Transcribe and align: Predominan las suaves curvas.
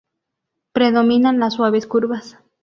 Predominan 0.73 1.37
las 1.39 1.53
suaves 1.53 1.85
curvas. 1.85 2.39